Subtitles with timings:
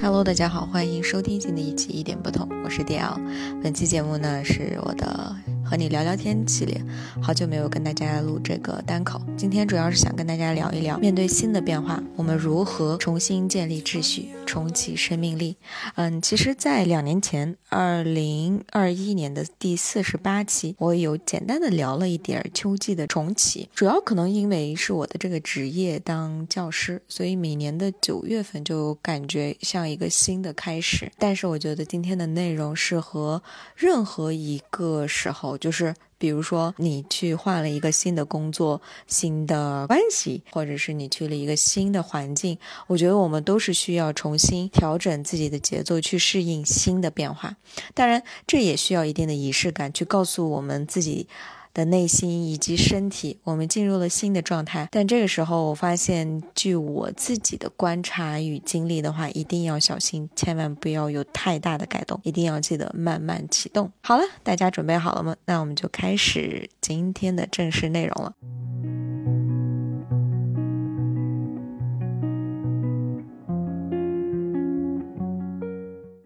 [0.00, 3.18] Hello，大家好，欢迎收听新的一期《一点不同》，我是 DL。
[3.62, 6.80] 本期节目呢是我的和你聊聊天系列，
[7.22, 15.56] 好久没有跟大家录这个单口，今天主要是想跟大家聊一聊，面对新的变化，我们如何重新建立秩序，重启生命力。
[15.96, 31.10] 嗯，其实，在两年前，二零二一年的第四十八期，我有简单的聊了一点秋季的重启，主要可能因为是我的这个职业当教师，所以每年的九月份就感觉像一个新的开始。
[31.18, 33.42] 但是我觉得今天的内容适合
[33.74, 47.56] 任何一个时候，就是比如说你去换了一个新的工作、新的关系，或者是你去了一个新的环境，我觉得我们都是需要重新调整自己的节奏，去适应新的变化。
[47.94, 51.26] 当然，这也需要一定的仪式感，去告诉我们自己。
[51.74, 54.88] 的内心以及身体，我们进入了新的状态。
[54.90, 63.90] 但这个时候，我发现，据我自己的观察与经历的话，一定要小心，千万不要有太大的改动，一定要记得慢慢启动。
[64.00, 65.36] 好了，大家准备好了吗？
[65.44, 68.32] 那我们就开始今天的正式内容了。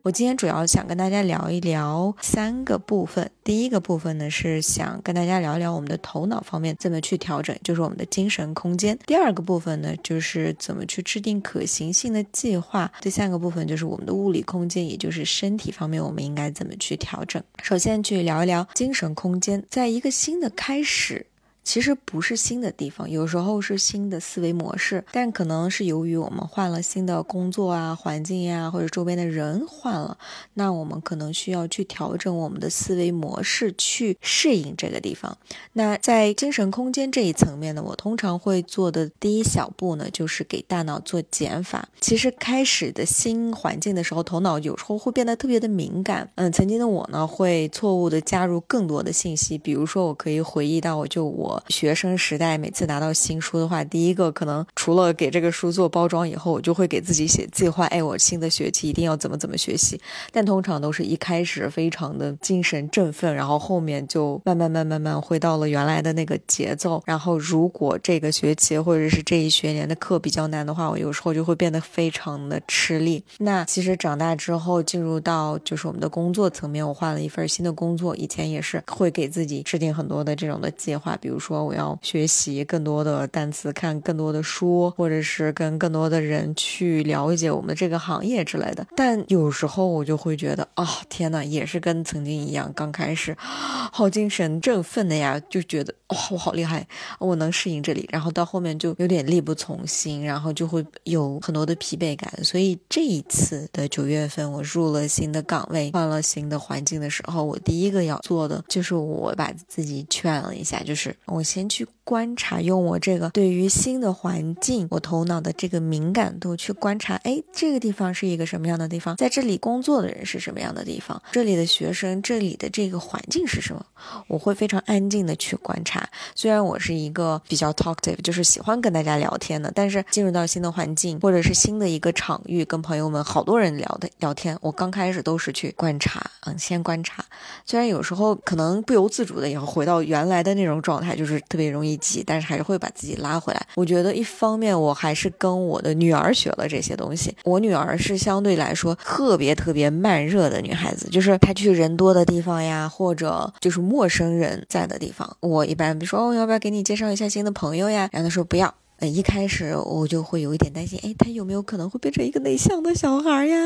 [0.08, 3.30] 我今天主要想跟大家聊一聊三个部分。
[3.44, 8.98] 第一个部分呢，是想跟大家聊一聊我们的头脑方面怎么去调整，就是我们的精神空间。
[9.04, 12.90] 第二个部分呢，就是怎么去制定可行性的计划。
[13.02, 17.42] 第三个部分就是我们的物理空间，也就是身体方面，我们应该怎么去调整。
[17.62, 21.26] 首先去聊一聊精神空间，在一个新的开始。
[21.68, 30.16] 其实不是新的地方，有时候是新的思维模式，但可能是由于我们换了新的工作啊、环境呀，或者周边的人换了，
[30.54, 35.36] 那我们可能需要去调整我们的思维模式，去适应这个地方。
[35.74, 41.86] 那在精神空间这一层面呢，我通常会做的第一小步呢，就是给大脑做减法。
[42.00, 46.30] 其实开始的新环境的时候，头脑有时候会变得特别的敏感。
[46.36, 51.57] 嗯，曾经的我呢，会错误的加入更多的信息，比如说我可以回忆到，我就我。
[51.68, 57.86] 学生时代，每次拿到新书的话，第一个可能除了给这个书做包装以后，我就会给自己写计划。
[57.86, 60.00] 哎，我新的学期一定要怎么怎么学习。
[60.32, 67.02] 但通常都是一开始非常的精神振奋，然后后面就慢慢慢慢慢回到了原来的那个节奏。
[67.04, 73.24] 然后如果这个学期或者是这一学年的课比较难的话，我有时候就会变得非常的吃力。
[73.38, 81.47] 那其实长大之后进入到就是我们的工作层面，我换了一份新的工作，以前也是会给自己制定很多的这种的计划，比如说。
[81.48, 88.86] 说我要学习更多的单词，看更多的书，或者是跟更多的人去了解我们这个行业之类的。
[88.94, 96.86] 但有时候我就会觉得，啊，天呐，也是跟曾经一样，刚开始好精神振奋的呀，就觉得哇，我好厉害，
[97.18, 98.06] 我能适应这里。
[98.12, 102.30] 然后到后面就有点力不从心，然后就会有很多的疲惫感。
[102.44, 111.16] 所以这一次的九月份，我入了新的岗位，换了新的环境的时候，我第一个要做的就是我把自己劝了一下，就是。
[111.38, 119.14] 我先去观察，用我这个对于新的环境，我头脑的这个敏感度去观察，哎，这个地方是一个什么样的地方？
[119.16, 121.20] 在这里工作的人是什么样的地方？
[121.30, 123.84] 这里的学生，这里的这个环境是什么？
[124.26, 126.08] 我会非常安静的去观察。
[126.34, 137.22] 虽然我是一个比较 talkative，就是喜欢跟大家聊天的，但是进入到新的环境或者是新的一个场域，跟朋友们好多人聊的聊天，我刚开始都是去观察，嗯，先观察。
[137.66, 141.28] 虽然有时候可能不由自主的也会回到原来的那种状态，就是。
[141.28, 141.94] 是特别容易
[142.24, 143.66] 但是还是会把自己拉回来。
[143.74, 147.34] 我觉得一方面我还是跟我的女儿学了这些东西。
[147.44, 158.08] 我女儿是相对来说特别特别慢热的女孩子，就是她去人多的地方呀，或者就是陌生人在的地方，我一般比如说哦，要不要给你介绍一下新的朋友呀？
[158.12, 158.74] 然后她说不要。
[158.98, 163.56] 呃，一开始我就会有一点担心，哎，他有没有可能会变成一个内向的小孩呀？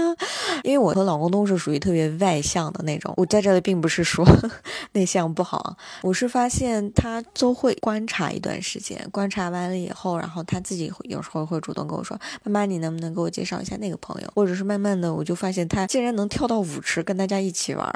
[0.62, 3.14] 因为我和老公都是属于特别外向的那种。
[3.16, 4.26] 我在这里并不是说
[4.92, 17.86] 内向不好，我是发现他都会观察一段时间，观察完了以后，然后他自己有时候会主动跟我说：“妈妈，你能不能给我介绍一下那个朋友？”或者是慢慢的，我就发现他竟然能跳到舞池跟大家一起玩，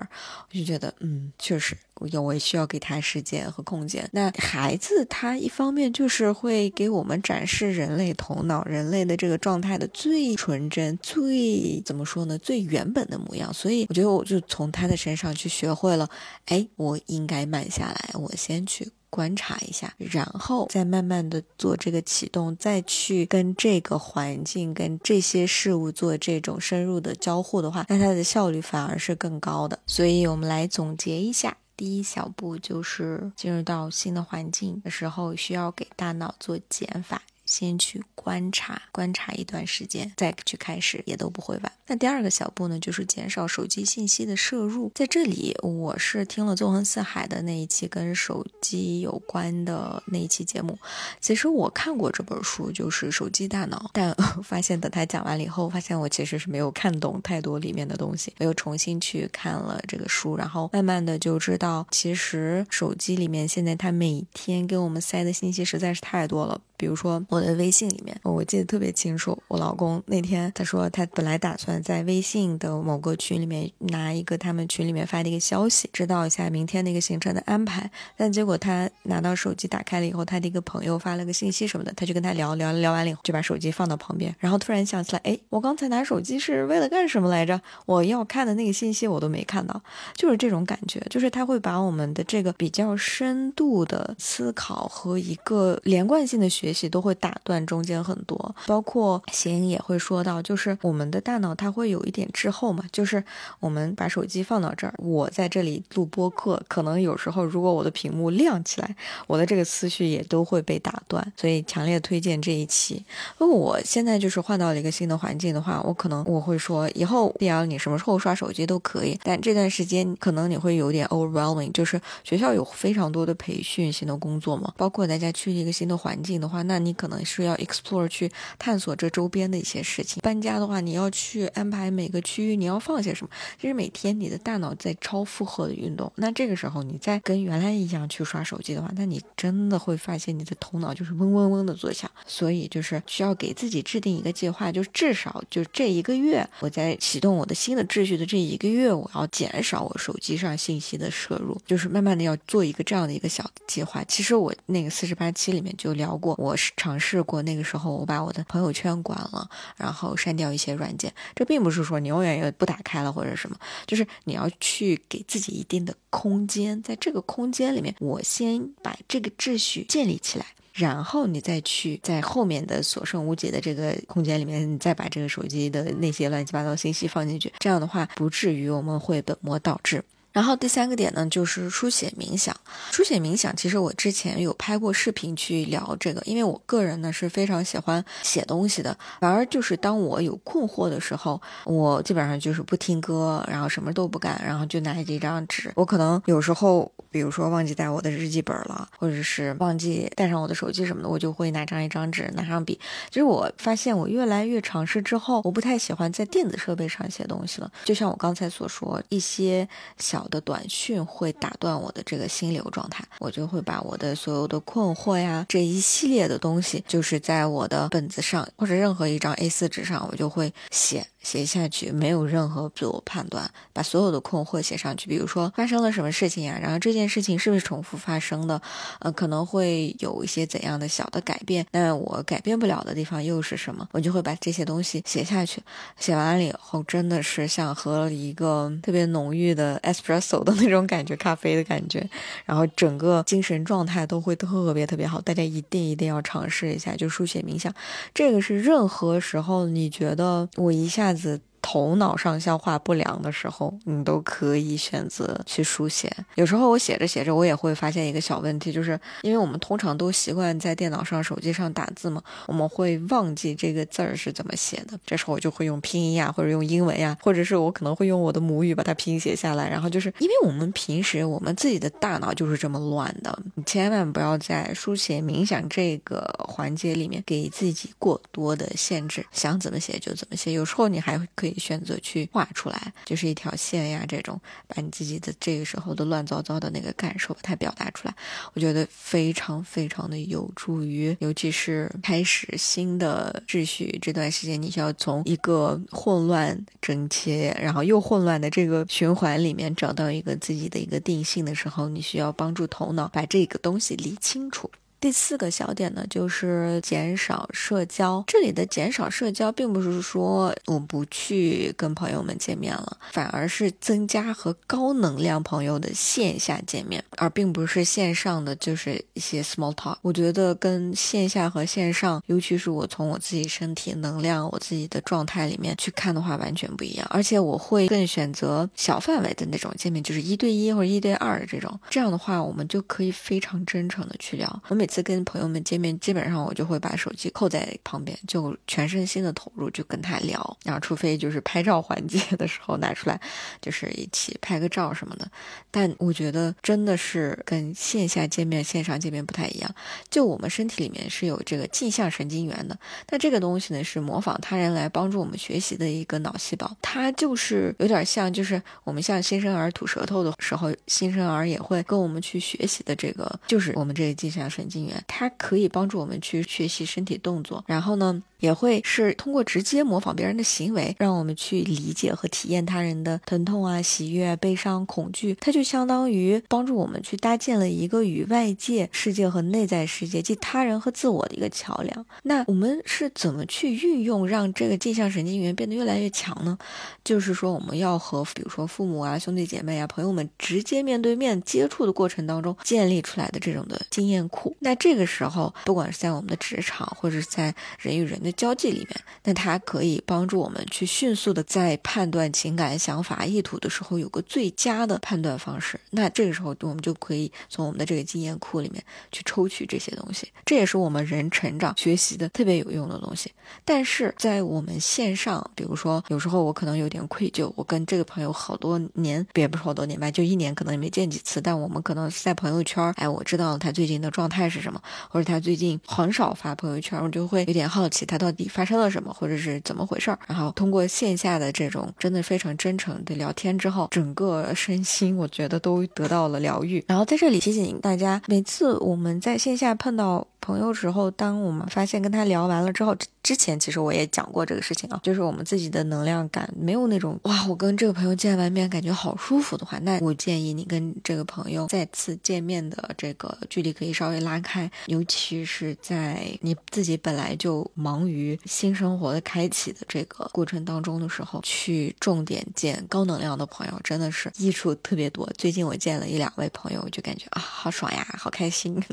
[0.50, 1.76] 我就觉得，嗯，确实。
[1.96, 4.08] 我我也需要给他时间和空间。
[4.12, 12.38] 那孩子他一方面就是会给我们展示人类头脑、人类的这个状态的最纯真、最怎么说呢？
[12.38, 13.52] 最原本的模样。
[13.52, 16.08] 所以我觉得我就从他的身上去学会了，
[16.46, 29.78] 哎，我应该慢下来，我先去观察一下，然后再慢慢的做这个启动，再去跟这个环境、跟这些事物做这种深入的交互的话，那它的效率反而是更高的。
[29.86, 31.56] 所以我们来总结一下。
[31.76, 37.20] 第一小步就是进入到新的环境的时候，需要给大脑做减法。
[37.46, 41.72] 先去观察，观察一段时间，再去开始也都不会晚。
[41.86, 44.90] 那第二个小步呢，就是减少手机信息的摄入。
[44.94, 50.76] 在这里，我是听了纵横四海的那一期跟手机有关的那一期节目。
[51.20, 54.12] 其实我看过这本书，就是《手机大脑》，但
[54.42, 66.60] 发现等他讲完了以后，发现我其实是没有看懂太多里面的东西，我又重新去看了这个书，然后慢慢的就知道，其实手机里面现在它每天给我们塞的信息实在是太多了。
[66.76, 69.36] 比如说我的微信里面，我记得特别清楚。
[69.48, 77.90] 我老公那天他说他本来打算在微信的某个群里面拿一个他们群里面发的一个消息，知道一下明天那个行程的安排。
[78.16, 87.58] 但结果他拿到手机打开了以后，他的一个朋友发了个信息什么的，他就跟他聊聊聊完了以后，就把手机放到旁边，然后突然想起来，哎，我刚才拿手机是为了干什么来着？
[87.86, 89.80] 我要看的那个信息我都没看到，
[90.14, 96.65] 就是这种感觉，就是他会把我们的这个比较深度的思考和一个连贯性的学。
[96.66, 103.22] 学习都会打断中间很多，包括贤也会说到，就是我们的大脑它会有一点滞后嘛，就是
[103.60, 108.96] 我们把手机放到这儿，我在这里录播课，可能有时候如果我的屏幕亮起来，
[109.28, 113.04] 我的这个思绪也都会被打断，所以强烈推荐这一期。
[113.38, 126.55] 如果我现在就是换到了一个新的环境的话，我可能我会说，以后必要你什么时候刷手机都可以，但这段时间可能你会有点 overwhelming，就是学校有非常多的培训新的工作嘛，包括大家去一个新的环境的话。
[126.62, 130.20] 那你可能是要 explore 去探索这周边的一些事情。
[130.22, 133.30] 搬家的话，你要去安排每个区域你要放些什么。
[133.60, 142.10] 其实每天你的大脑在超负荷的运动，那这个时候你再跟原来一样去刷手机的话，那你真的会发现你的头脑就是嗡嗡嗡的作响。
[142.26, 154.02] 所以就是需要给自己制定一个计划，就是至少就这一个月，我在启动我的新的秩序的这一个月，我要减少我手机上信息的摄入，就是慢慢的要做一个这样的一个小计划。
[154.04, 156.34] 其实我那个四十八期里面就聊过。
[156.46, 161.12] 我是尝试过，那个时候我把我的朋友圈关了，然后删掉一些软件。
[161.34, 177.52] 这并不是说你永远也不打开了或者什么，就是你要去给自己一定的空间，在这个空间里面，我先把这个秩序建立起来，然后你再去在后面的所剩无几的这个空间里面，你再把这个手机的那些乱七八糟信息放进去。
[177.58, 180.04] 这样的话，不至于我们会本末倒置。
[180.36, 182.54] 然后第三个点呢，就是书写冥想。
[182.92, 188.94] 书写冥想，其实我之前有拍过视频去聊这个，因为我个人呢是非常喜欢写东西的。
[189.18, 195.72] 反而就是当我有困惑的时候，我基本上就是不听歌，然后什么都不干，然后就拿着一张纸。
[195.74, 202.78] 我可能有时候，比如说忘记带我的日记本了，或者是忘记带上我的手机什么的，我就会拿张一张纸，拿上笔。
[203.08, 207.72] 其实我发现我越来越尝试之后，我不太喜欢在电子设备上写东西了。
[207.86, 209.66] 就像我刚才所说，一些
[209.96, 210.25] 小。
[210.28, 221.06] 的短讯会打断我的这个心流状态，我就会把我的所有的困惑呀这一系列的东西，就是在我的本子上或者任何一张 A4 纸上，我就会写。
[221.26, 225.08] 写下去没有任何自我判断，把所有的困惑写上去。
[225.08, 228.62] 比如说发生了什么事情呀，然后这件事情是不是重复发生的？
[229.00, 231.66] 呃，可能会有一些怎样的小的改变？
[231.72, 233.88] 那我改变不了的地方又是什么？
[233.90, 235.60] 我就会把这些东西写下去。
[235.98, 242.08] 写完了以后，真的是像喝了一个特别浓郁的 espresso 的那种感觉，咖啡的感觉，
[242.44, 245.20] 然后整个精神状态都会特别特别好。
[245.20, 247.74] 大家一定一定要尝试一下，就书写冥想，
[248.14, 251.12] 这个是任何时候你觉得我一下。
[251.12, 251.40] 子。
[251.68, 256.08] 头脑上消化不良的时候，你都可以选择去书写。
[256.36, 264.96] 有时候我写着写着，我也会发现一个小问题，就是因为我们通常都习惯在电脑上、手机上打字嘛，我们会忘记这个字儿是怎么写的。
[265.04, 269.68] 这时候我就会用拼音呀，或者用英文呀，或者是我可能会用我的母语把它拼写下来。
[269.68, 273.36] 然后就是因为我们平时我们自己的大脑就是这么乱的，
[273.66, 280.52] 千万不要在书写冥想这个环节里面给自己过多的限制，想怎么写就怎么写。
[280.52, 281.54] 有时候你还可以。
[281.66, 288.14] 选择去画出来，就是一条线呀，这种把你自己的这个时候的乱糟糟的那个感受把它表达出来，
[288.52, 304.70] 我觉得非常非常的有助于，尤其是开始新的秩序这段时间，你需要从一个混乱整齐，然后又混乱的这个循环里面找到一个自己的一个定性的时候，你需要帮助头脑把这个东西理清楚。
[304.98, 308.24] 第四个小点呢，就是减少社交。
[308.26, 319.96] 这里的减少社交，并不是说我不去跟朋友们见面了，反而是增加和高能量朋友的线下见面，而并不是线上的，就是一些 small talk。
[320.02, 327.06] 我觉得跟线下和线上，尤其是我从我自己身体能量、我自己的状态里面去看的话，完全不一样。
[327.10, 331.78] 而且我会更选择小范围的那种见面，就是一对一或者一对二的这种。
[331.90, 334.62] 这样的话，我们就可以非常真诚的去聊。
[334.68, 340.56] 我每每次跟朋友们见面，基本上我就会把手机扣在旁边，就全身心的投入，就跟他聊。
[340.62, 343.20] 然后，除非就是拍照环节的时候拿出来，
[343.60, 345.28] 就是一起拍个照什么的。
[345.72, 349.74] 但我觉得真的是跟线下见面、线上见面不太一样。
[350.08, 352.78] 就我们身体里面是有这个镜像神经元的，
[353.10, 364.75] 那这个东西呢是模仿他人来帮助我们学习的一个脑细胞，它就是有点像，就是我们像新生儿吐舌头的时候，新生儿也会跟我们去学习的这个，就是我们这个镜像神经
[365.06, 368.22] 它可以帮助我们去学习身体动作，然后呢。
[368.38, 375.34] 也会是通过直接模仿别人的行为，让我们去理解和体验他人的疼痛啊、喜悦、悲伤、恐惧。
[375.40, 382.06] 它就相当于帮助我们去搭建了一个与外界世界和内在世界，即他人和自我的一个桥梁。
[382.24, 386.58] 那我们是怎么去运用，让这个镜像神经元变得越来越强呢？
[387.02, 394.54] 就是说，我们要和比如说父母啊、兄弟姐妹啊、朋友们直接面对面接触的过程当中建立出来的这种的经验库。
[394.66, 398.16] 那这个时候，不管是在我们的职场，或者是在人与人。
[398.16, 405.78] 的交际里面，那它可以帮助我们去迅速的在判断情感、想法、意图的时候有个最佳的判断方式。
[405.90, 408.82] 那这个时候，我们就可以从我们的这个经验库里面
[409.12, 413.30] 去抽取这些东西，这也是我们人成长学习的特别有用的东西。
[413.64, 428.16] 但是在我们线上，比如说有时候我可能有点愧疚，我跟这个朋友好多年，也不是好多年吧，就一年可能也没见几次，但我们可能是在朋友圈，哎，我知道他最近的状态是是什么，或者他最近很少发朋友圈，我就会有点好奇他。
[428.18, 430.18] 到底发生了什么，或者是怎么回事儿？
[430.26, 436.82] 然后通过线下的这种真的非常真诚的聊天之后，整个身心我觉得都得到了疗愈。
[436.88, 440.26] 然后在这里提醒大家，每次我们在线下碰到。
[440.46, 465.28] 朋友时候，当我们发现跟他聊完了之后，之前其实我也讲过这个事情啊，就是我们自己的能量感没有那种哇，我跟这个朋友见完面感觉好舒服的话，那我建议你跟这个朋友再次见面的这个距离可以稍微拉开，尤其是在你自己本来就忙于新生活的开启的这个过程当中的时候，去重点见高能量的朋友，真的是益处特别多。
[465.36, 468.80] 最近我见了一两位朋友，我就感觉啊，好爽呀，好开心。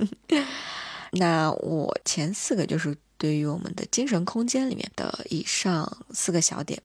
[1.13, 6.81] 那我前四个就是对于我们的精神空间里面的以上四个小点。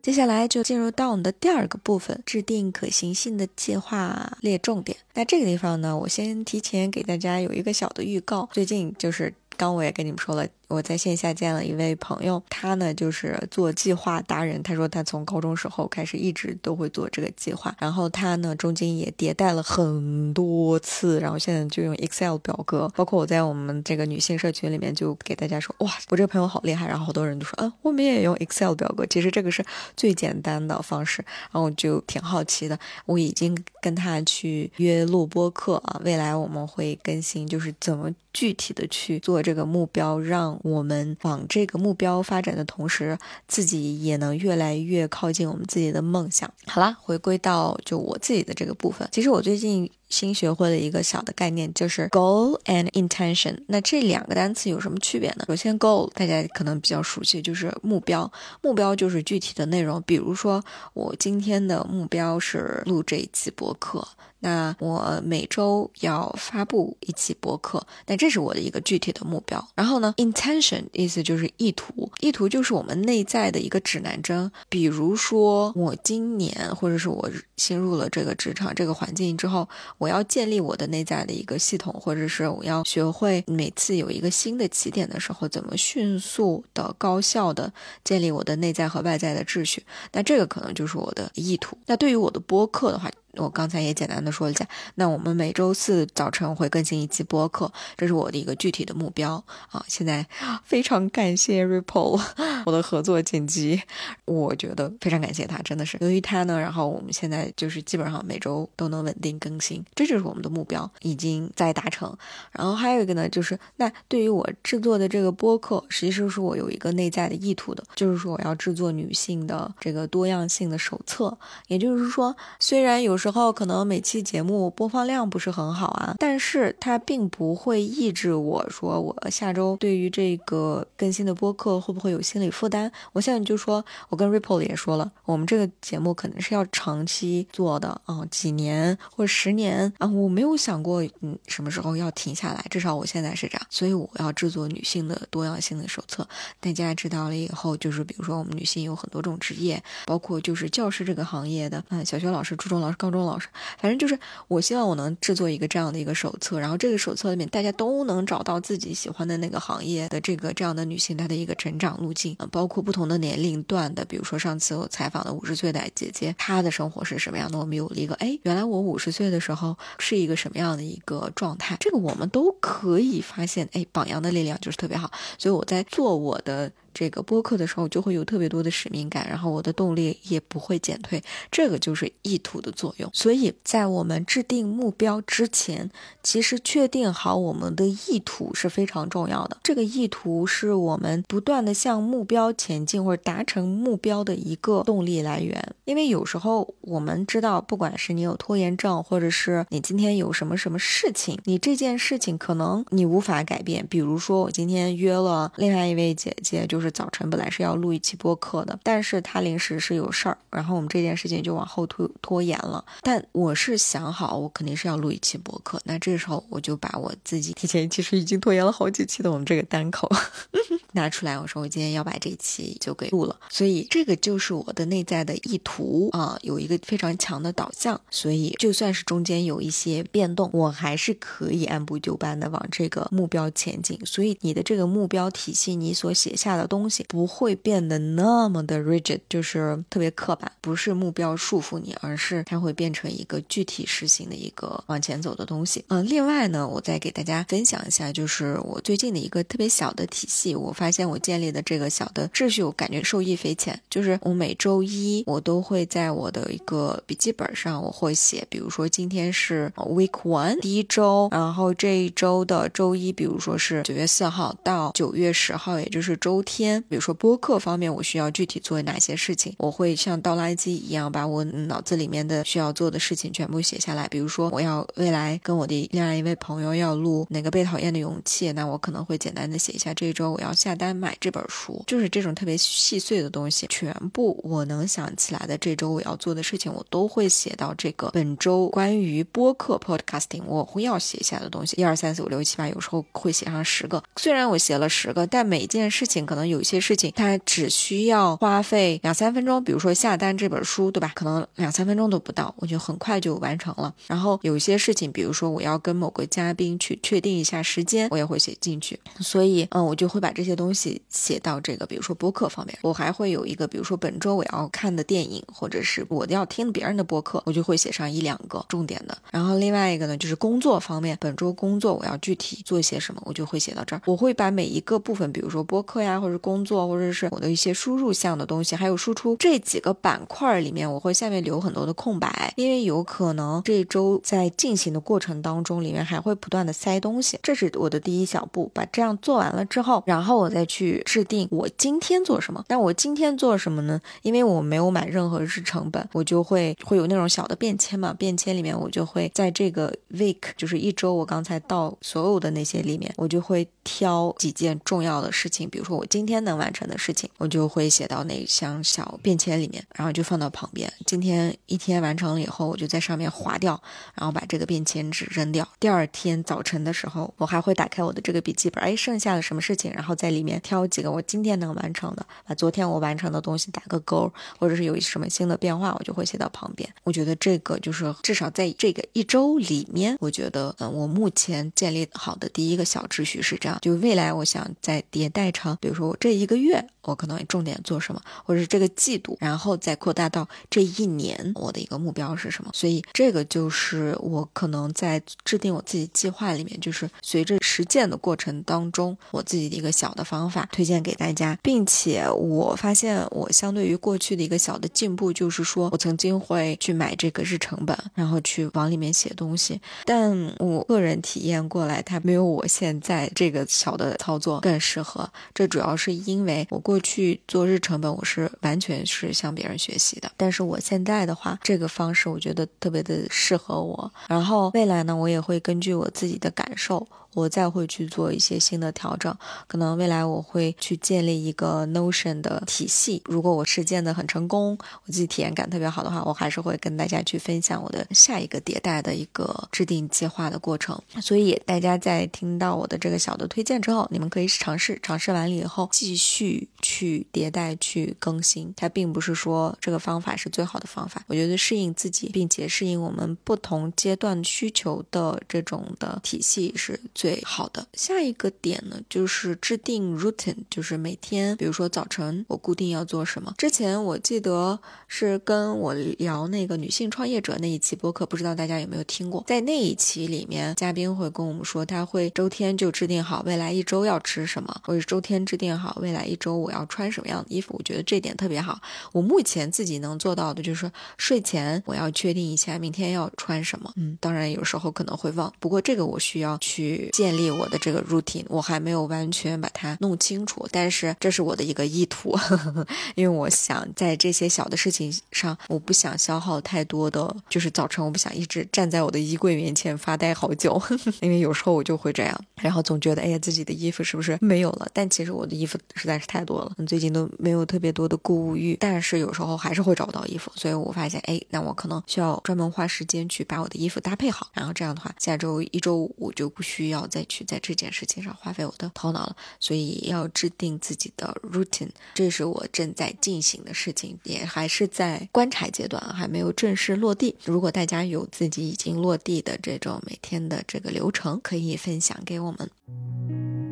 [0.00, 4.96] 接下来就进入到我们的第二个部分，制定可行性的计划，列重点。
[5.12, 10.46] 那这个地方呢，我先提前给大家有一个小的预告，最近就是刚我也跟你们说了。
[10.68, 14.62] 我在线下见了一位朋友，他呢就是做计划达人。
[14.62, 22.88] 他说他从高中时候开始一直都会做这个计划，然后他呢中间也迭代了很多次，然后现在就用 Excel 表格。
[22.94, 26.86] 包括我在我们这个女性社群里面就给大家说，哇，我这个朋友好厉害。
[26.86, 29.06] 然后好多人都说，嗯，我们也用 Excel 表格。
[29.06, 29.64] 其实这个是
[29.96, 31.24] 最简单的方式。
[31.50, 46.52] 然后我就挺好奇的，我已经跟他去约录播课啊，未来我们会更新，就是怎么具体的去做这个目标，让我们往这个目标发展的同时，自己也能越来越靠近我们自己的梦想。
[46.66, 53.56] 好啦，回归到就我自己的这个部分，其实我最近新学会了一个小的概念，就是 goal and intention。
[53.66, 55.44] 那这两个单词有什么区别呢？
[55.46, 58.30] 首先，goal 大家可能比较熟悉，就是目标，
[58.62, 60.02] 目标就是具体的内容。
[60.02, 64.06] 比如说，我今天的目标是录这一期博客。
[64.40, 69.68] 那我每周要发布一期播客，那这是我的一个具体的目标。
[69.74, 74.50] 然后呢，intention 意思就是意图，意图就是我们内在的一个指南针。
[74.68, 79.68] 比如说，我今年或者是我新入了这个职场这个环境之后，
[79.98, 87.72] 我要建立我的内在的一个系统，或者是我要学会每次有一个新的起点的时候，怎么迅速的、高效的
[88.04, 89.84] 建立我的内在和外在的秩序。
[90.12, 91.76] 那这个可能就是我的意图。
[91.86, 99.84] 那对于我的播客的话，我刚才也简单的说一下，那我们每周四早晨会更新一期播客，这是我的一个具体的目标啊。
[99.86, 100.26] 现在
[100.64, 102.20] 非常感谢 Ripple
[102.64, 103.82] 我的合作剪辑，
[104.24, 112.16] 我觉得非常感谢他，真的是由于他呢，然后我们现在就是基本上每周都能稳定更新，这就是我们的目标已经在达成。
[112.50, 123.17] 然后还有一个呢，就是那对于我制作的这个播客，实际上是我有一个内在的意图的，就是说我要制作女性的这个多样性的手册，也就是说虽然有。
[123.18, 132.88] 有时候可能每期节目播放量不是很好啊，但是它并不会抑制我说我下周对于这个更新的播客会不会有心理负担。
[133.12, 146.24] 我现在就说，我跟 Ripple 也说了，我们这个节目可能是要长期做的啊，几年或者十年啊，我没有想过嗯什么时候要停下来，至少我现在是这样，所以我要制作女性的多样性的手册。
[146.60, 153.48] 大家知道了以后，就是比如说我们女性有很多种职业，包括就是教师这个行业的，嗯，小学老师、初中老师、高中老师，
[153.78, 167.58] 反正就是我希望我能制作一个这样的一个手册，然后这个手册里面大家都能找到自己喜欢的那个行业的这个这样的女性她的一个成长路径，包括不同的年龄段的，比如说上次我采访的五十岁的姐姐，她的生活是什么样的？
[167.58, 171.76] 我们有了一个，哎，原来我五十岁的时候是一个什么样的一个状态？
[171.80, 176.70] 这个我们都可以发现，哎，榜样的力量就是特别好，所以我在做我的。
[176.92, 183.08] 这个播客的时候就会有特别多的使命感，然后我的动力也不会减退，这个就是意图的作用。
[183.14, 185.88] 所以在我们制定目标之前，
[186.22, 189.58] 其实确定好我们的意图是非常重要的。
[189.62, 195.74] 这个意图是我们不断的向目标前进或者达成目标的一个动力来源。
[195.84, 203.86] 因为有时候我们知道，不管是你有拖延症，或者是你今天有什么什么事情，你这件事情可能你无法改变。
[203.88, 206.87] 比如说我今天约了另外一位姐姐，就是。
[206.90, 212.84] 早晨本来是要录一期播客的，但是他临时是有事儿，然后我们这件事情就往后拖拖延了。
[213.02, 215.80] 但我是想好，我肯定是要录一期播客。
[215.84, 220.10] 那这时候我就把我自己提前其实已经拖延了好几期的我们这个单口
[220.92, 223.38] 拿出来，我说我今天要把这期就给录了。
[223.48, 228.00] 所以这个就是我的内在的意图啊，有一个非常强的导向。
[228.10, 233.98] 所以就算是中间有一些变动，我还是可以按部就班的往这个目标前进。
[234.04, 236.88] 所以你的这个目标体系，你所写下的东。
[236.88, 245.84] 西不会变得那么的 rigid，就是特别刻板，不是目标束缚你，而是它会变成一个具体实行的一个往前走的东西。
[245.88, 253.78] 嗯，另外呢，我再给大家分享一下，就是我最近的一个特别小的体系，我发现我建立的这个小的秩序，我感觉受益匪浅。
[253.90, 266.57] 就是我每周一我都会在我的一个笔记本上，我会写，比如说今天是 week one 第一周，然后这一周的周一，比如说是九月四号到九月十号，也就是周天。
[266.58, 269.54] 天比如说播客方面，我需要具体做哪些事情？
[269.58, 274.08] 我会像倒垃圾一样，把我脑子里面的需要做的事情全部写下来。
[274.08, 294.02] 比如说，我要未来跟我的另外一位朋友要录哪个被讨厌的勇气，那我可能会简单的写一下这一周我要下单买这本书，就是这种特别细碎的东西，全部我能想起来的这周我要做的事情，我都会写到这个本周关于播客 podcasting 我会要写下的东西，一二三四五六七八，有时候会写上十个。
[294.16, 296.62] 虽然我写了十个，但每件事情可能有。
[296.68, 301.10] 些事情它只需要花费两三分钟，比如说下单这本书，对吧？
[301.14, 303.94] 可能两三分钟都不到，我就很快就完成了。
[304.06, 309.00] 然后有些事情，比如说我要跟某个嘉宾去确定一下时间，我也会写进去。
[309.20, 312.78] 所以，嗯，我就会把这些东西写到这个，比如说播客方面。
[312.82, 319.16] 我还会有一个，比如说本周我要看的电影，或者是我要听别人的播客，我就会写上一两个重点的。
[319.30, 324.02] 然后另外一个呢，就是工作方面，本周工作我要具体做些什么，我就会写到这儿。
[324.04, 337.38] 我会把每一个部分，比如说播客呀，或者工作或者是我的一些输入项的东西，还有输出这几个板块里面，我会下面留很多的空白，因为有可能这周在进行的过程当中，里面还会不断的塞东西。
[337.42, 342.64] 这是我的第一小步，把这样做完了之后，然后我再去制定我今天做什么。
[342.68, 344.00] 但我今天做什么呢？
[344.22, 356.78] 因为我没有买任何日成本，我就会会有那种小的便签嘛，便签里面我就会在这个 week，就是一周，我刚才到所有的那些里面，我就会挑几件重要的事情，比如说我今天能完成。
[356.88, 360.90] 的事情，我就会写到那箱小便签里面，然后就放到旁边。
[361.04, 363.78] 今天一天完成了以后，我就在上面划掉，
[364.14, 365.68] 然后把这个便签纸扔掉。
[365.78, 376.88] 第二天早晨的时候，我还会打开我的这个笔记本，哎，剩下了什么事情，然后在里面挑几个我今天能完成的，把昨天我完成的东西打个勾，或者是有什么新的变化，我就会写到旁边。
[377.04, 383.76] 我觉得这个就是至少在这个一周里面，我觉得，嗯，我目前建立好的第一个小秩序是这样。
[383.82, 386.88] 就未来我想再迭代成，比如说我这一个月。
[387.08, 392.70] 我可能重点做什么，或者是这个季度，然后再扩大到这一年，我的一个目标是什么？
[392.74, 415.26] 所以这个就是我可能在制定我自己计划里面，就是随着实践的过程当中，我自己的一个小的方法推荐给大家，并且我发现我相对于过去的一个小的进步，就是说我曾经会去买这个日程本，然后去往里面写东西，但我个人体验过来，它没有我现在这个小的操作更适合。
[415.54, 416.97] 这主要是因为我过。
[417.00, 420.30] 去做日成本，我是完全是向别人学习的。
[420.36, 424.12] 但是我现在的话，这个方式我觉得特别的适合我。
[424.28, 427.06] 然后未来呢，我也会根据我自己的感受。
[427.34, 429.36] 我再会去做一些新的调整，
[429.66, 433.22] 可能未来我会去建立一个 Notion 的体系。
[433.26, 441.00] 如果我实践的很成功，我自己体验感特别好的话，我还是会跟大家去分享我的下一个迭代的一个制定计划的过程。
[441.20, 448.72] 所以大家在听到我的这个小的推荐之后，你们可以尝试，尝试完了以后继续去迭代、去更新。
[448.74, 456.98] 它并不是说这个方法是最好的方法，我觉得适应自己，并且适应我们不同阶段需求的这种的体系是。
[457.14, 463.54] 最好的下一个点呢，就是制定 routine，就是每天，比如说早晨我固定要做什么。
[463.58, 469.44] 之前我记得是跟我聊那个女性创业者那一期播客，不知道大家有没有听过？
[469.46, 477.74] 在那一期里面，嘉宾会跟我们说，他会周天就制定好未来一周要吃什么，或者周天制定好未来一周我要穿什么样的衣服。
[477.78, 478.80] 我觉得这点特别好。
[479.12, 483.92] 我目前自己能做到的就是睡前我要确定一下明天要穿什么。
[483.96, 487.07] 嗯，当然有时候可能会忘，不过这个我需要去。
[487.12, 504.88] 建立我的这个 routine，我还没有完全把它弄清楚，但是这是我的一个意图，呵 呵因为我想在这些小的事情上，我不想消耗太多的，就是早晨我不想一直站在我的衣柜面前发呆好久，呵 呵因为有时候我就会这样，然后总觉得哎呀自己的衣服是不是没有了？
[504.92, 516.97] 但其实我的衣服实在是太多了，最近都没有特别多的购物欲，但是有时候还是会找不到衣服，所以我发现哎，那我可能需要专门花时间去把我的衣服搭配好，然后这样的话，下周一周五我就不需要。
[516.98, 527.36] 要再去在这件事情上花费我的头脑了，所以要制定自己的 routine，这是我正在进行的事情，也还是在观察阶段，还没有正式落地。
[527.44, 533.67] 如果大家有自己已经落地的这种每天的这个流程，可以分享给我们。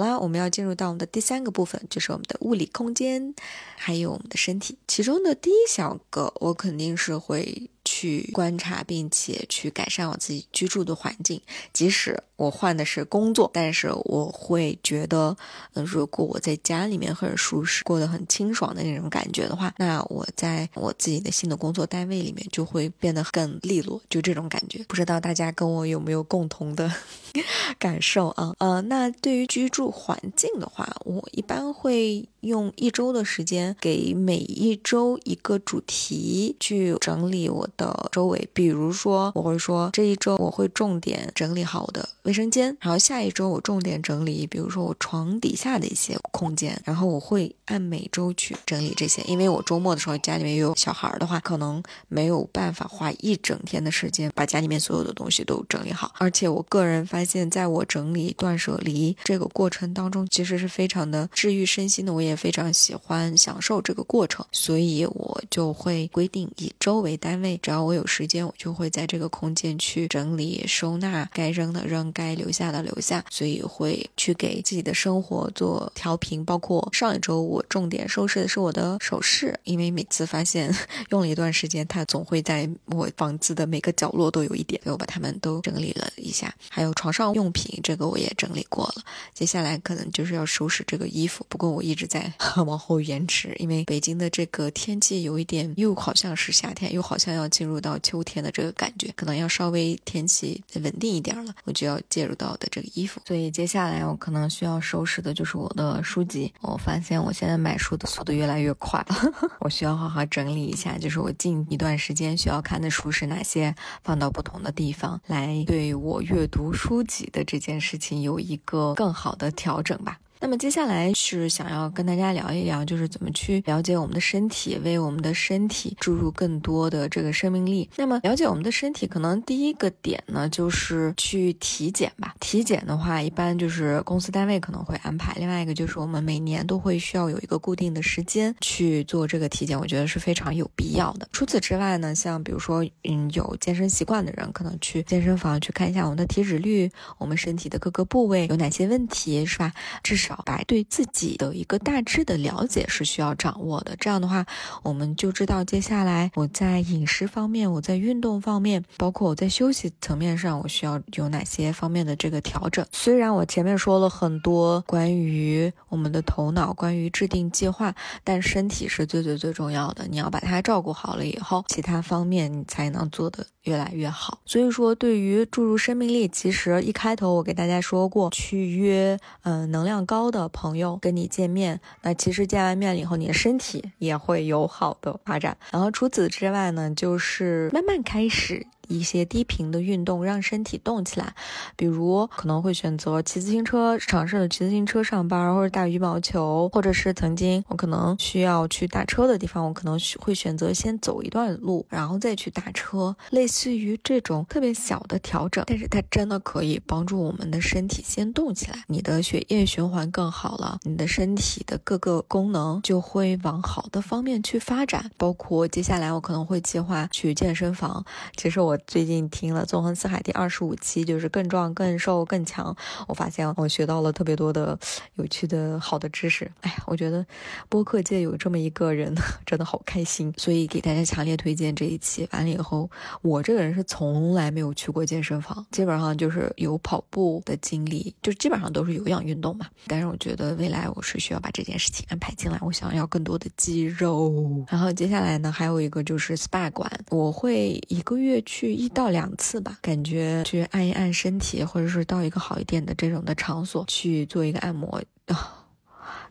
[0.00, 3.34] 好啦，我们要进入到我们的第三个部分，就是我们的物理空间，
[3.76, 4.78] 还有我们的身体。
[4.88, 7.68] 其中的第一小个，我肯定是会。
[8.00, 11.38] 去观察，并且去改善我自己居住的环境。
[11.70, 15.36] 即使我换的是工作，但是我会觉得，
[15.74, 24.00] 嗯，如果我在家里面很舒适，过得很清爽的那种感觉的话，那我在我自己的新的工作单位里面就会变得更利落。
[24.08, 26.90] 就这种感觉，不知道大家跟我有没有共同的
[27.78, 28.54] 感受啊？
[28.58, 37.68] 呃，那对于居住环境的话，我一般会用一周的时间，给每一周一个主题去整理我。
[37.76, 67.58] 的周围，比如说，我会说这一周我会重点整理好我的卫生间，然后下一周我重点整理，比如说我床底下的一些空间，然后我会按每周去整理这些，因为我周末的时候家里面有小孩的话，可能没有办法花一整天的时间把家里面所有的东西都整理好，而且我个人发现，在我整理断舍离这个过程当中，其实是非常的治愈身心的，我也非常喜欢享受这个过程，所以我就会规定以周为单位。
[67.62, 76.44] 只要我有时间，我就会在这个空间去整理、收纳，该扔的扔，该留下的留下，所以会去给自己的生活做调频。
[76.44, 80.74] 包括上一周，我重点收拾的是我的首饰，因为每次发现
[81.10, 86.54] 用了一段时间，它总会在我房子的每个角落都有一点，所以我把它们都整理了一下。
[86.70, 89.02] 还有床上用品，这个我也整理过了。
[89.34, 92.32] 接下来可能就是要收拾这个衣服，不过我一直在
[92.66, 97.50] 往后延迟，因为北京的这个天气有一点，又好像是夏天，又好像要。
[97.50, 103.20] 进入入到秋天的这个感觉，可能要稍微天气稳定一点了，我就要介入到的这个衣服。
[103.26, 106.52] 所以接下来我可能需要收拾的就是我的书籍。
[106.60, 109.04] 我发现我现在买书的速度越来越快，
[109.60, 120.18] 我需要好好整理一下，就是我近一段时间需要看的书是哪些，放到不同的地方，来对我阅读书籍的这件事情有一个更好的调整吧。
[120.42, 127.88] 那么接下来是想要跟大家聊一聊，就是怎么去了解我们的身体，为我们的身体注入更多的这个生命力。
[127.96, 132.34] 那么了解我们的身体，可能第一个点呢，就是去体检吧。
[132.40, 135.34] 体检的话，一般就是公司单位可能会安排。
[135.36, 141.28] 另外一个就是我们每年都会需要有一个固定的时间去做这个体检，我觉得是非常有必要的。
[141.32, 149.70] 除此之外呢，像比如说，嗯，有健身习惯的人，可能去健身房去看一下我们的体脂率，我们身体的各个部位有哪些问题，是吧？
[150.02, 150.29] 这是。
[150.30, 153.96] 少白对自己的一个大致的了解是需要掌握的。
[153.98, 154.46] 这样的话，
[154.84, 162.86] 我们就知道接下来我在饮食方面，我在运动方面，包括我在休息层面上，我需要有哪些方面的这个调整。
[162.92, 170.06] 虽然我前面说了很多关于我们的头脑，关于制定计划，但身体是最最最重要的。
[170.06, 174.40] 你要把它照顾好了以后，其他方面你才能做的越来越好。
[174.44, 185.56] 所以说，对于注入生命力，其实一开头我给大家说过，去约嗯能量高的朋友跟你见面，那其实见完面了以后，你的身体也会有好的发展。
[185.70, 188.66] 然后除此之外呢，就是慢慢开始。
[188.90, 191.34] 一些低频的运动，让身体动起来，
[191.76, 218.04] 比如可能会选择骑自行车，尝试着骑自行车上班，或者打羽毛球，或者是曾经我可能需要去打车的地方，我可能会选择先走一段路，然后再去打车，类似于这种特别小的调整，但是它真的可以帮助我们的身体先动起来，你的血液循环更好了，你的身体的各个功能就会往好的方面去发展，包括接下来我可能会计划去健身房，
[218.36, 218.79] 其实我。
[218.86, 222.76] 最近听了《纵横四海》第二十五期，就是更壮、更瘦、更强。
[223.06, 224.78] 我发现我学到了特别多的
[225.14, 226.50] 有趣的好的知识。
[226.60, 227.24] 哎呀，我觉得
[227.68, 229.14] 播客界有这么一个人，
[229.44, 230.32] 真的好开心。
[230.36, 232.28] 所以给大家强烈推荐这一期。
[232.32, 232.90] 完了以后，
[233.22, 239.66] 我这个人是从来没有去过健身房，基本上就是有跑步的经历，就基本上都是有氧运动嘛。
[239.86, 244.64] 但是我觉得未来我是需要把这件事情安排进来，我想要更多的肌肉。
[244.68, 248.69] 然后接下来呢，还有一个就是 SPA 馆，我会一个月去。
[248.74, 255.59] 一到两次吧，感觉去按一按身体，或者是到一个好一点的这种的场所去做一个按摩啊。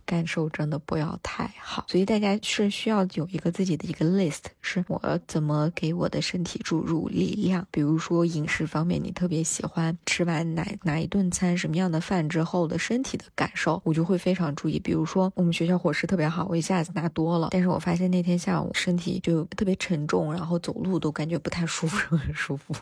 [0.10, 7.67] 感受真的不要太好，所以大家是需要有一个自己的一个 list，是我怎么给我的身体注入力量。
[7.69, 14.80] 比如说饮食方面，你特别喜欢吃完哪哪一顿餐，什么样的饭之后的身体的感受，我就会非常注意。
[14.80, 22.74] 比如说我们学校伙食特别好，我一下子拿多了，但是我发现那天下午身体就特别沉重，然后走路都感觉不太舒服，很舒服。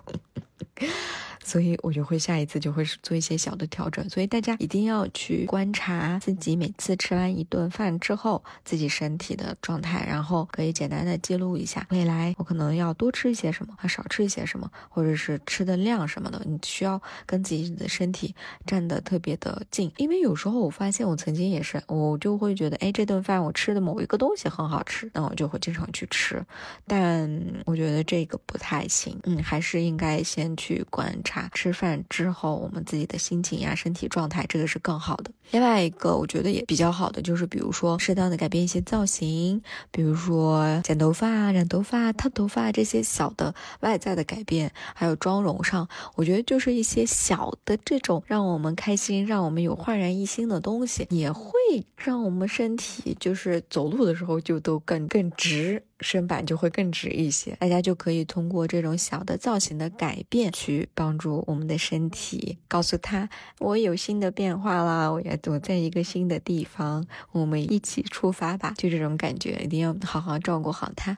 [1.48, 26.46] 所以我就会下一次就会做一些小的调整，所以大家一定要去观察自己每次吃完一顿饭之后自己身体的状态，然后可以简单的记录一下，未来我可能要多吃一些什么，少吃一些什么，或者是吃的量什么的，你需要跟自己的身体站得特别的近，因为有时候我发现我曾经也是，我就会觉得，哎，这顿饭我吃的某一个东西很好吃，那我就会经常去吃，
[26.86, 27.30] 但
[27.66, 31.37] 我觉得这个不太行，嗯，还是应该先去观察。
[31.54, 35.32] 吃饭之后，我们自己的心情呀、身体状态，这个是更好的。
[35.52, 51.52] 另外一个，我觉得也比较好的，就是比如说适当的改变一些造型，比如说剪头发、染头发、烫头发这些小的外在的改变，还有妆容上，我觉得就是一些小的这种让我们开心、让我们有焕然一新的东西，也会
[51.96, 55.82] 让我们身体就是走路的时候就都更更直。
[56.02, 63.30] 身板就会更直一些，大家就可以通过这种小的造型的改变去帮助我们的身体，告诉他
[63.60, 71.18] 我有新的变化啦，我要躲在一个新的地方，我们一起出发吧，就这种感觉，一定要好好照顾好它。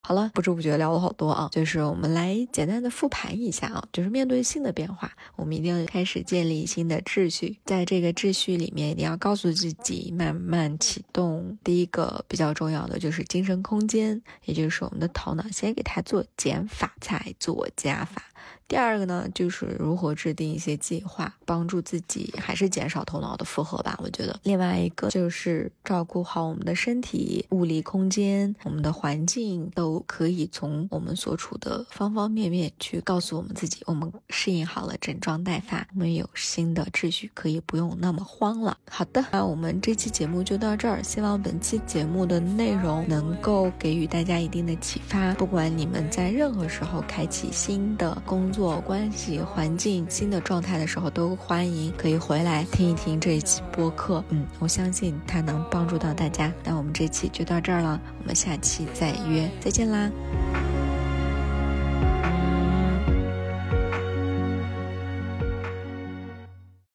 [0.00, 11.58] 好了，不知不觉聊了好多啊，就是我们来简单的复盘一下啊，就是面对新的变化，我们一定要开始建立新的秩序，在这个秩序里面，一定要告诉自己慢慢启动。
[11.62, 18.22] 第一个比较重要的就是精神空间，也就是我们的头脑，先给它做减法，再做加法。
[18.68, 23.98] 第二个呢，就是如何制定一些计划，帮助自己还是减少头脑的负荷吧。
[24.02, 38.76] 我觉得，另外一个就是照顾好我们的身体、物理空间、我们的环境，都可以从我们所处的方方面面去告诉我们自己，我们适应好了整装待发，我们有新的秩序，可以不用那么慌了。
[38.90, 45.32] 好的，那我们这期节目就到这儿，希望本期节目的内容能够给予大家一定的启发。
[45.36, 48.57] 不管你们在任何时候开启新的工作。
[48.58, 54.24] 做关系环境新的状态的时候，都欢迎可以回来听一听这一期播客。
[54.30, 56.52] 嗯，我相信它能帮助到大家。
[56.64, 60.10] 那我们这期就到这儿了，我们下期再约，再见啦。